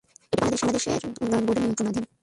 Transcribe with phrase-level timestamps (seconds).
[0.33, 2.05] এটি বাংলাদেশ বিদ্যুৎ উন্নয়ন বোর্ডের নিয়ন্ত্রণাধীন।